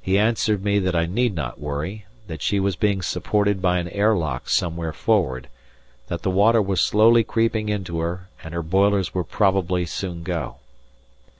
[0.00, 3.88] He answered me that I need not worry, that she was being supported by an
[3.88, 5.48] air lock somewhere forward,
[6.06, 10.58] that the water was slowly creeping into her and her boilers would probably soon go.